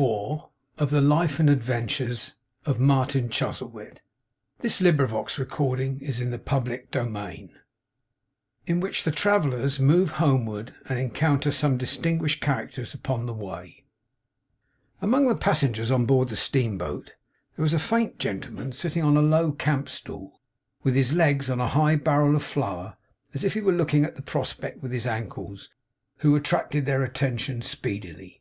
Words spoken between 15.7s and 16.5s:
on board the